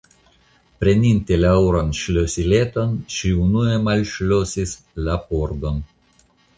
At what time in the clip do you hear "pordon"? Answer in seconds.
5.31-5.83